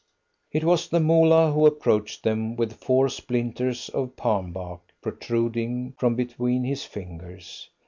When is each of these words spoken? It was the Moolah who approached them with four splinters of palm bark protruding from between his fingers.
It 0.51 0.63
was 0.63 0.89
the 0.89 0.99
Moolah 0.99 1.51
who 1.51 1.67
approached 1.67 2.23
them 2.23 2.55
with 2.55 2.79
four 2.83 3.07
splinters 3.07 3.87
of 3.89 4.15
palm 4.15 4.51
bark 4.51 4.81
protruding 4.99 5.93
from 5.95 6.15
between 6.15 6.63
his 6.63 6.83
fingers. 6.83 7.69